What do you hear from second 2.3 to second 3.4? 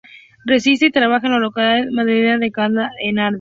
de Alcalá de Henares.